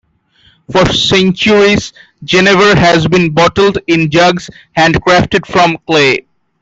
[0.71, 1.93] For centuries
[2.23, 6.25] jenever has been bottled in jugs handcrafted from clay.